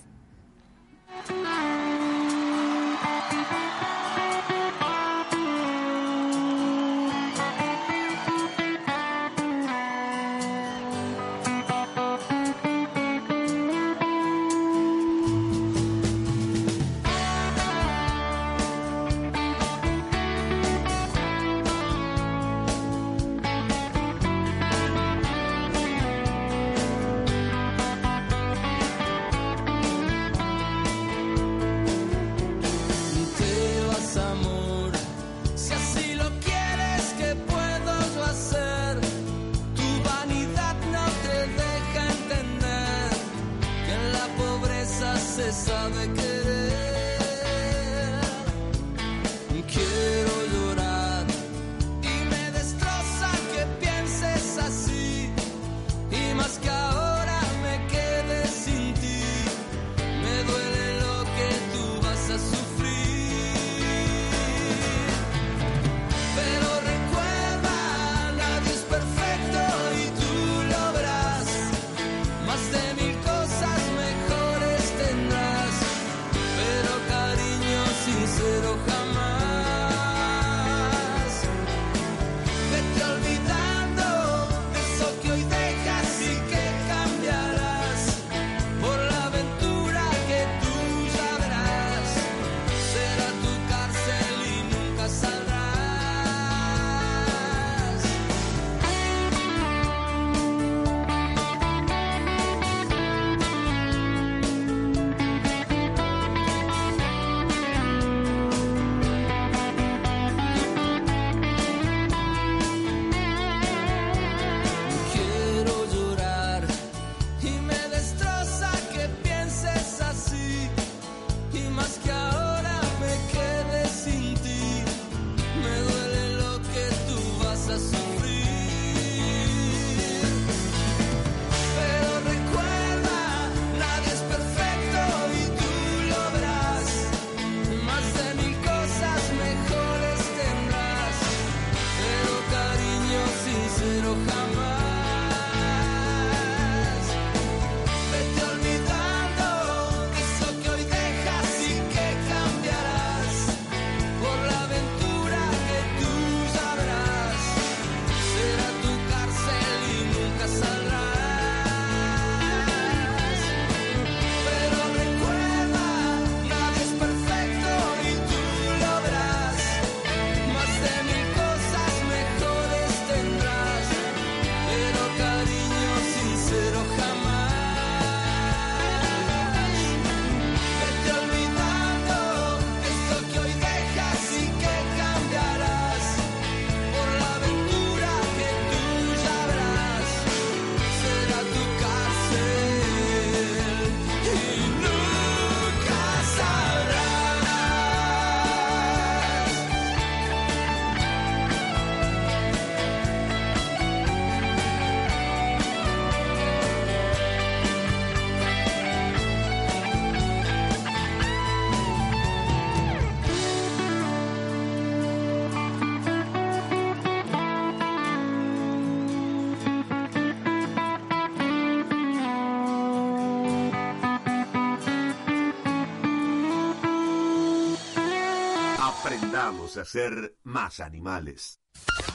[229.73, 231.61] Aprendamos a ser más animales.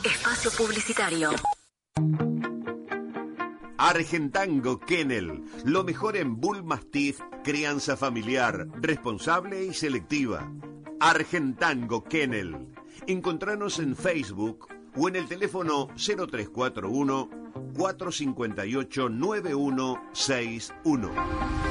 [0.04, 1.32] Espacio Publicitario.
[3.78, 10.54] Argentango Kennel, lo mejor en Bull Mastiff, crianza familiar, responsable y selectiva.
[11.00, 12.76] Argentango Kennel.
[13.08, 17.30] Encontranos en Facebook o en el teléfono 0341
[17.76, 21.67] 458 9161.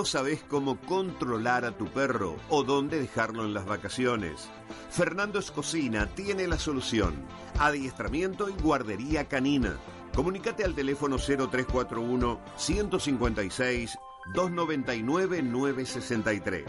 [0.00, 4.48] ¿No sabes cómo controlar a tu perro o dónde dejarlo en las vacaciones?
[4.88, 7.12] Fernando Escocina tiene la solución.
[7.58, 9.76] Adiestramiento y guardería canina.
[10.14, 13.98] Comunícate al teléfono 0341 156
[14.32, 16.64] 299 963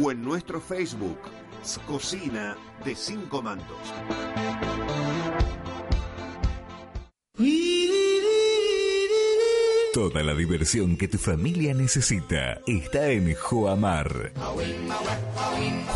[0.00, 1.18] o en nuestro Facebook,
[1.64, 3.92] Scocina de Cinco Mandos.
[9.98, 14.30] Toda la diversión que tu familia necesita está en Joamar.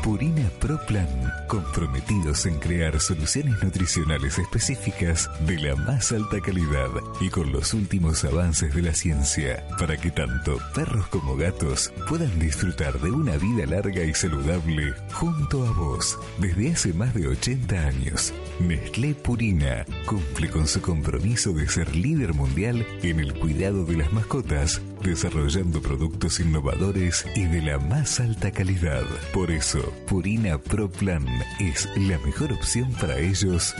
[0.04, 6.90] Purina Pro ProPlan, comprometidos en crear soluciones nutricionales específicas de la más alta calidad
[7.20, 12.40] y con los últimos avances de la ciencia, para que tanto perros como gatos puedan
[12.40, 16.18] disfrutar de una vida larga y saludable junto a vos.
[16.38, 22.34] Desde hace más de 80 años, Nestlé Purina cumple con su compromiso de ser líder
[22.34, 28.52] mundial en el cuidado de las mascotas, desarrollando productos innovadores y de la más alta
[28.52, 29.04] calidad.
[29.34, 31.26] Por eso, Purina Pro Plan
[31.60, 33.76] es la mejor opción para ellos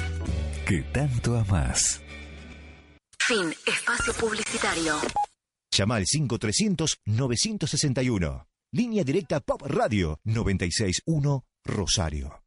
[0.68, 2.02] que tanto amas.
[3.20, 3.54] Fin.
[3.66, 4.98] Espacio publicitario.
[5.72, 8.46] Llama al 5300-961.
[8.72, 12.44] Línea directa Pop Radio 961 Rosario.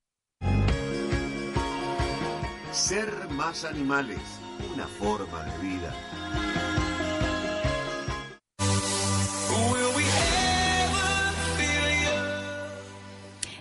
[2.73, 4.21] Ser más animales,
[4.73, 5.93] una forma de vida.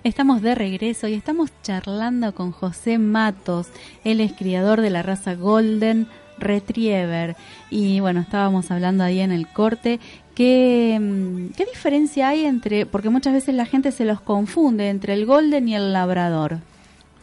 [0.03, 3.67] Estamos de regreso y estamos charlando con José Matos.
[4.03, 6.07] Él es criador de la raza Golden
[6.39, 7.35] Retriever.
[7.69, 9.99] Y bueno, estábamos hablando ahí en el corte.
[10.33, 12.87] ¿Qué, mm, ¿Qué diferencia hay entre.?
[12.87, 16.57] Porque muchas veces la gente se los confunde entre el Golden y el Labrador.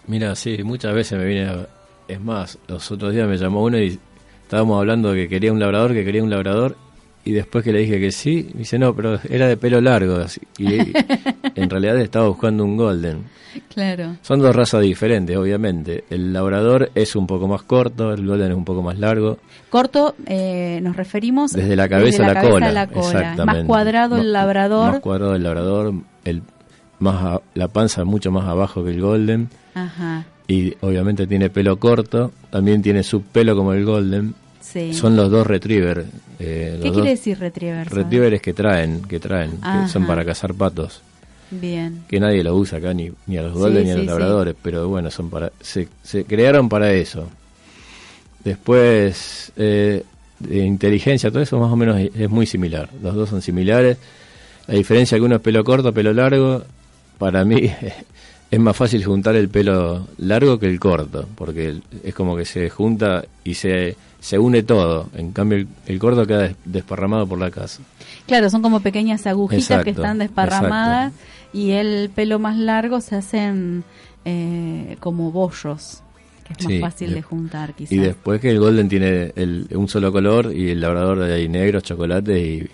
[0.06, 1.66] Mira, sí, muchas veces me viene.
[2.06, 3.98] Es más, los otros días me llamó uno y
[4.44, 6.76] estábamos hablando que quería un labrador, que quería un labrador.
[7.28, 10.16] Y después que le dije que sí, me dice no, pero era de pelo largo.
[10.16, 10.40] así.
[10.56, 10.66] Y
[11.54, 13.24] en realidad estaba buscando un golden.
[13.74, 14.16] Claro.
[14.22, 16.04] Son dos razas diferentes, obviamente.
[16.08, 19.36] El labrador es un poco más corto, el golden es un poco más largo.
[19.68, 21.52] Corto, eh, nos referimos.
[21.52, 22.66] Desde la cabeza, desde a la, cabeza cola.
[22.68, 23.06] a la cola.
[23.08, 23.58] Exactamente.
[23.60, 24.92] Más cuadrado el Labrador.
[24.92, 25.92] Más cuadrado el labrador,
[26.24, 26.42] el,
[26.98, 29.50] más a- la panza mucho más abajo que el golden.
[29.74, 30.24] Ajá.
[30.46, 34.34] Y obviamente tiene pelo corto, también tiene su pelo como el golden.
[34.72, 34.92] Sí.
[34.92, 36.04] Son los dos retriever.
[36.38, 37.88] eh, los ¿Qué quiere decir retriever?
[37.88, 38.04] sabes?
[38.04, 39.84] retrievers que traen, que traen, Ajá.
[39.86, 41.00] que son para cazar patos.
[41.50, 42.04] Bien.
[42.08, 44.06] Que nadie lo usa acá, ni, ni a los Sí, golden ni a los sí.
[44.08, 47.26] labradores, pero bueno, son para se, se crearon para eso.
[48.44, 50.02] Después, eh,
[50.38, 52.88] de inteligencia, todo eso más o menos es, es muy similar.
[53.02, 53.96] Los dos son similares.
[54.66, 56.62] La diferencia que uno es pelo corto, pelo largo,
[57.18, 57.70] para mí
[58.50, 62.68] es más fácil juntar el pelo largo que el corto, porque es como que se
[62.70, 65.08] junta y se, se une todo.
[65.14, 67.82] En cambio, el, el queda des- desparramado por la casa.
[68.26, 71.12] Claro, son como pequeñas agujitas que están desparramadas
[71.52, 73.84] y el pelo más largo se hacen
[74.24, 76.02] eh, como bollos,
[76.44, 77.92] que es más fácil de- de juntar quizás.
[77.92, 81.48] Y después que el golden tiene el, un solo color y el labrador de ahí
[81.48, 82.68] negro, chocolate y,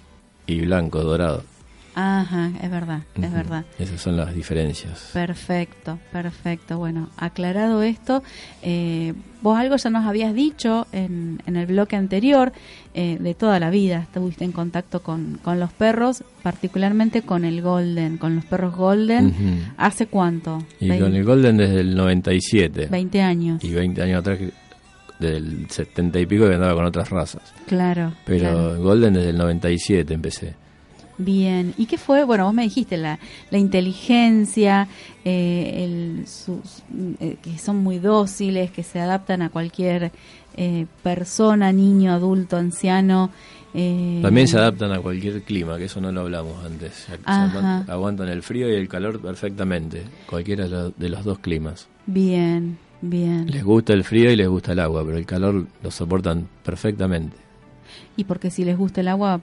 [0.46, 1.44] y blanco, dorado.
[1.94, 3.64] Ajá, es verdad, es verdad.
[3.78, 5.10] Esas son las diferencias.
[5.12, 6.78] Perfecto, perfecto.
[6.78, 8.22] Bueno, aclarado esto,
[8.62, 12.52] eh, vos algo ya nos habías dicho en, en el bloque anterior,
[12.94, 17.62] eh, de toda la vida estuviste en contacto con, con los perros, particularmente con el
[17.62, 19.72] golden, con los perros golden.
[19.76, 20.64] ¿Hace cuánto?
[20.80, 22.88] Y con el golden desde el 97.
[22.90, 23.64] 20 años.
[23.64, 24.38] Y 20 años atrás,
[25.18, 27.54] del 70 y pico que andaba con otras razas.
[27.66, 28.12] Claro.
[28.26, 28.82] Pero claro.
[28.82, 30.63] golden desde el 97 empecé.
[31.16, 32.24] Bien, ¿y qué fue?
[32.24, 33.18] Bueno, vos me dijiste la,
[33.50, 34.88] la inteligencia,
[35.24, 36.82] eh, el, sus-
[37.20, 40.10] eh, que son muy dóciles, que se adaptan a cualquier
[40.56, 43.30] eh, persona, niño, adulto, anciano.
[43.74, 47.06] eh, También se adaptan a cualquier clima, que eso no lo hablamos antes.
[47.24, 47.84] Ajá.
[47.86, 51.86] Aguantan el frío y el calor perfectamente, cualquiera de los- de los dos climas.
[52.06, 53.46] Bien, bien.
[53.50, 57.36] Les gusta el frío y les gusta el agua, pero el calor lo soportan perfectamente.
[58.16, 59.40] Y porque si les gusta el agua,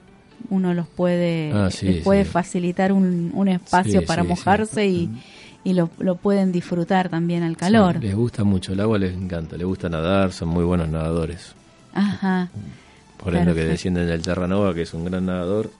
[0.50, 2.30] uno los puede, Ah, sí, les puede sí.
[2.30, 5.10] facilitar un, un espacio Sí, para mojarse y,
[5.64, 8.00] y lo, lo pueden disfrutar también al calor.
[8.02, 11.54] Les gusta mucho el agua, les encanta, les gusta nadar, son muy buenos nadadores.
[11.94, 12.48] Ajá.
[13.22, 15.70] Por ende que descienden del Terranova, que es un gran nadador.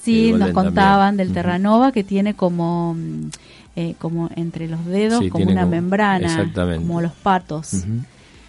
[0.00, 1.28] Sí, nos contaban también.
[1.28, 1.34] del.
[1.34, 3.28] Terranova que tiene como, mm,
[3.76, 7.84] eh, como entre los dedos, como una como- membrana, como los patos.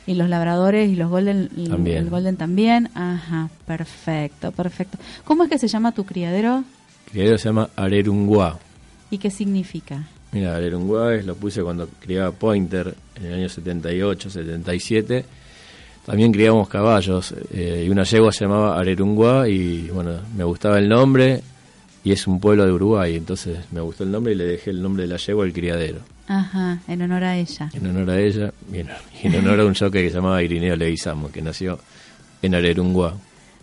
[0.09, 1.97] Y los labradores y los golden, También.
[1.99, 2.89] el golden también.
[2.95, 4.97] Ajá, perfecto, perfecto.
[5.23, 6.63] ¿Cómo es que se llama tu criadero
[7.13, 8.57] Que se llama Arerunguá.
[9.11, 10.07] y qué significa?
[10.31, 15.25] Mira, Arerunguá es- lo puse cuando criaba Pointer en el año 78, 77.
[16.05, 20.89] También criábamos caballos eh, y una yegua se llamaba Arerunguá y bueno, me gustaba el
[20.89, 21.41] nombre
[22.03, 24.81] y es un pueblo de Uruguay, entonces me gustó el nombre y le dejé el
[24.81, 25.99] nombre de la yegua al criadero.
[26.27, 27.69] Ajá, en honor a ella.
[27.73, 28.89] En honor a ella y en,
[29.23, 31.79] y en honor a un jockey que se llamaba Irineo Leguizamo, que nació
[32.41, 33.15] en Arerunguá.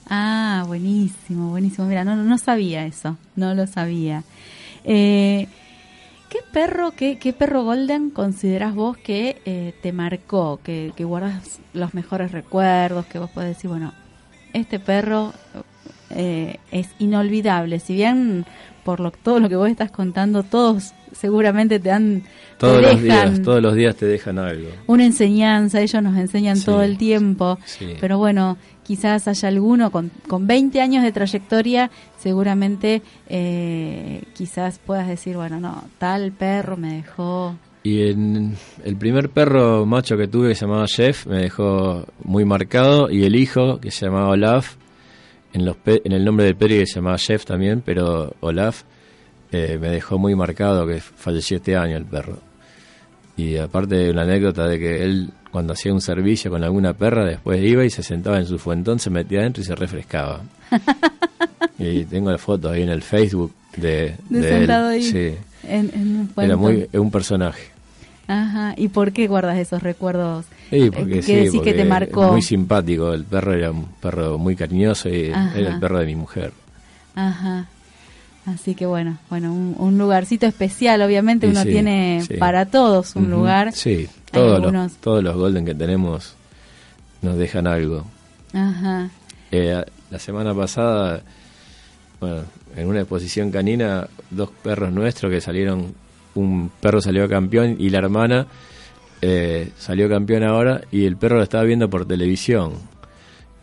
[0.08, 1.86] Ah, buenísimo, buenísimo.
[1.86, 4.24] Mira, no, no sabía eso, no lo sabía.
[4.84, 5.48] Eh,
[6.28, 11.60] ¿Qué perro, qué, qué perro golden considerás vos que eh, te marcó, que, que guardas
[11.72, 13.94] los mejores recuerdos, que vos podés decir, bueno,
[14.52, 15.32] este perro
[16.16, 17.78] eh, es inolvidable.
[17.78, 18.46] Si bien
[18.84, 22.20] por lo, todo lo que vos estás contando, todos seguramente te han...
[22.20, 24.68] te Todos los días, todos los días te dejan algo.
[24.86, 27.94] una enseñanza, ellos nos enseñan Sí, todo el tiempo, sí.
[28.00, 35.08] pero bueno, quizás haya alguno con, con 20 años de trayectoria, seguramente eh, quizás puedas
[35.08, 37.56] decir, bueno, no, tal perro me dejó...
[37.82, 42.44] Y en el primer perro macho que tuve que se llamaba Jeff me dejó muy
[42.44, 44.74] marcado y el hijo que se llamaba Olaf,
[45.56, 48.82] en, los pe- en el nombre del perro que se llamaba Jeff también, pero Olaf
[49.52, 52.38] eh, me dejó muy marcado que falleció este año el perro.
[53.36, 57.62] Y aparte una anécdota de que él cuando hacía un servicio con alguna perra después
[57.62, 60.42] iba y se sentaba en su fuentón, se metía adentro y se refrescaba.
[61.78, 64.94] y tengo la foto ahí en el Facebook de, De de sentado él.
[64.96, 65.02] ahí.
[65.02, 65.34] Sí.
[65.68, 67.70] En, en un Era muy un personaje.
[68.28, 70.46] Ajá, ¿y por qué guardas esos recuerdos?
[70.70, 72.32] Sí, porque ¿Qué sí, decís porque que te marcó?
[72.32, 75.58] Muy simpático, el perro era un perro muy cariñoso y Ajá.
[75.58, 76.52] era el perro de mi mujer.
[77.14, 77.66] Ajá.
[78.46, 83.30] Así que bueno, bueno, un, un lugarcito especial, obviamente uno sí, tiene para todos un
[83.30, 83.72] lugar.
[83.72, 86.34] Sí, todos algunos- los, todos los Golden que tenemos
[87.22, 88.04] nos dejan algo.
[88.52, 89.08] Ajá.
[89.50, 91.22] Eh, la semana pasada,
[92.20, 92.42] bueno,
[92.76, 95.94] en una exposición canina, dos perros nuestros que salieron,
[96.36, 98.46] un perro salió campeón y la hermana
[99.22, 102.72] eh, salió campeón ahora y el perro lo estaba viendo por televisión.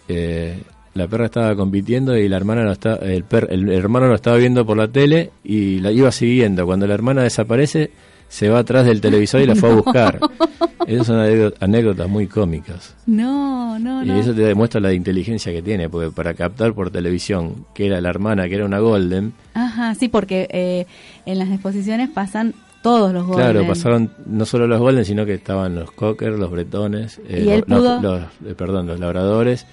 [0.08, 0.60] Eh,
[0.96, 4.38] la perra estaba compitiendo y la hermana lo está, el, per- el hermano lo estaba
[4.38, 6.66] viendo por la tele y la iba siguiendo.
[6.66, 7.90] Cuando la hermana desaparece,
[8.34, 10.20] se va atrás del televisor y la fue a buscar.
[10.88, 12.96] Esas son anécdo- anécdotas muy cómicas.
[13.06, 14.20] No, no, Y no.
[14.20, 18.10] eso te demuestra la inteligencia que tiene, porque para captar por televisión que era la
[18.10, 20.88] hermana, que era una Golden, Ajá, sí, porque eh,
[21.28, 23.52] en las exposiciones pasan todos los golden.
[23.52, 27.50] claro, pasaron no solo los Golden, sino que estaban los Cocker, los Bretones, eh, ¿Y
[27.50, 28.02] él los, pudo?
[28.02, 29.66] los- eh, perdón, los Labradores,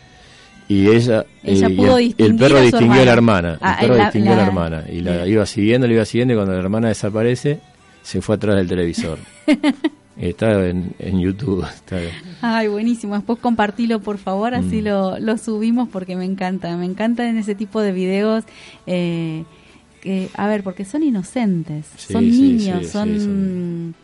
[0.68, 3.48] y ella, Ella eh, y pudo el, y el perro a distinguió a la hermana.
[3.54, 5.94] hermana, Ah, el perro la- distinguió a la la- hermana, y la iba siguiendo, la
[5.94, 7.58] iba siguiendo, y cuando la hermana desaparece,
[8.02, 9.18] se fue atrás del televisor.
[10.16, 11.64] Está en, en YouTube.
[11.64, 11.98] Está,
[12.42, 13.14] Ay, buenísimo.
[13.14, 14.84] Después compartilo, por favor, así Mm.
[14.84, 16.76] lo, lo subimos porque me encanta.
[16.76, 18.44] Me encanta en ese tipo de videos.
[18.86, 19.44] Eh,
[20.02, 23.20] que, a ver, porque son inocentes, Sí, son sí, niños, sí, sí, son...
[23.20, 23.94] son-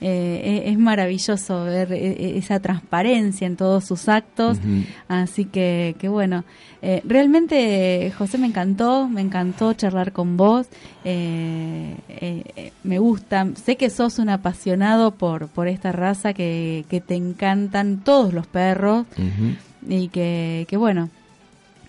[0.00, 4.58] eh, es es maravilloso ver eh, eh, esa transparencia en todos sus actos.
[5.08, 6.44] Así que, que bueno,
[6.82, 10.66] eh, realmente José me encantó, me encantó charlar con vos,
[11.04, 16.84] eh, eh, eh, me gusta, sé que sos un apasionado por, por esta raza, que,
[16.90, 19.06] que te encantan todos los perros
[19.88, 21.08] y que, que bueno,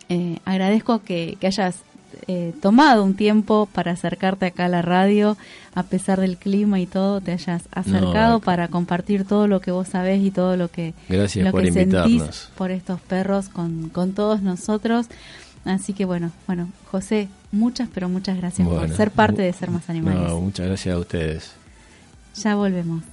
[0.09, 1.83] eh, agradezco que, que hayas
[2.27, 5.37] eh, tomado un tiempo para acercarte acá a la radio,
[5.75, 9.87] a pesar del clima y todo, te hayas acercado para compartir todo lo que vos
[9.87, 14.13] sabés y todo lo que, Gracias lo por que sentís por estos perros con, con
[14.13, 15.07] todos nosotros.
[15.65, 19.89] Así que bueno, bueno, José, muchas pero muchas gracias por ser parte de Ser Más
[19.89, 20.29] Animales.
[20.29, 21.51] No, muchas gracias a ustedes.
[22.35, 23.03] Ya volvemos.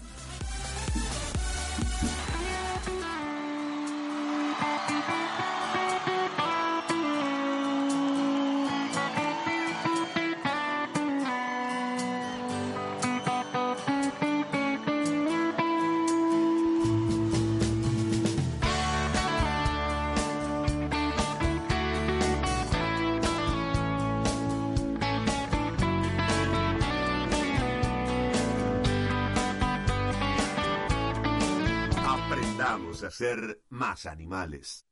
[34.07, 34.85] Animales.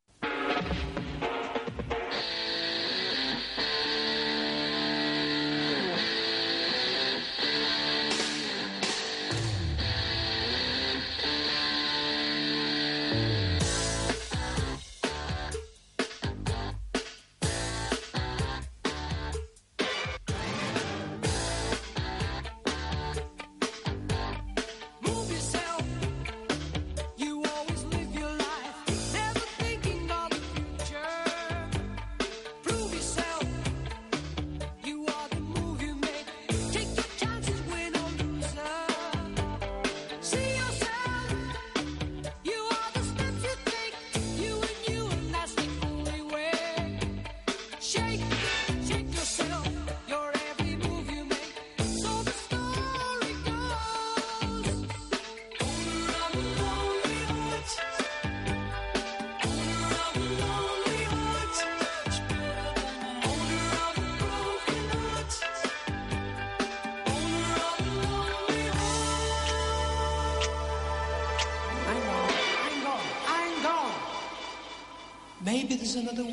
[75.95, 76.32] is another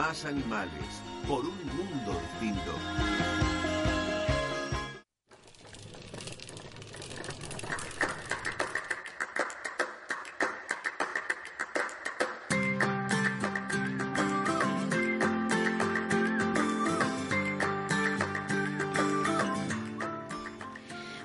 [0.00, 2.72] más animales por un mundo distinto.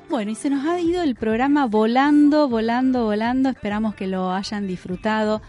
[0.10, 3.48] Bueno, y se nos ha ido el programa volando, volando, volando.
[3.48, 5.42] Esperamos que lo hayan disfrutado.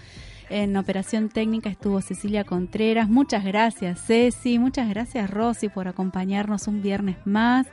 [0.49, 3.09] En operación técnica estuvo Cecilia Contreras.
[3.09, 4.61] Muchas gracias, Ceci.
[4.61, 7.67] Muchas gracias, Rosy, por acompañarnos un viernes más.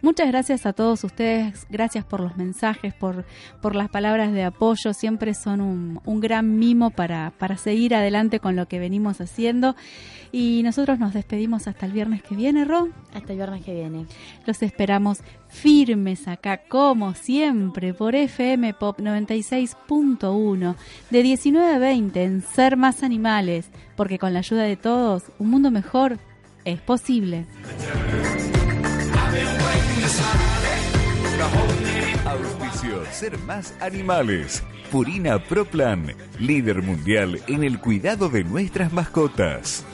[0.00, 1.66] Muchas gracias a todos ustedes.
[1.68, 3.26] Gracias por los mensajes, por,
[3.60, 4.94] por las palabras de apoyo.
[4.94, 9.76] Siempre son un, un gran mimo para, para seguir adelante con lo que venimos haciendo.
[10.32, 12.88] Y nosotros nos despedimos hasta el viernes que viene, Ro.
[13.12, 14.06] Hasta el viernes que viene.
[14.46, 15.20] Los esperamos
[15.54, 20.74] firmes acá, como siempre, por FM Pop 96.1,
[21.10, 25.50] de 19 a 20 en Ser Más Animales, porque con la ayuda de todos, un
[25.50, 26.18] mundo mejor
[26.64, 27.46] es posible.
[32.26, 34.62] Auspicio Ser Más Animales.
[34.90, 39.84] Purina Pro Plan, líder mundial en el cuidado de nuestras mascotas.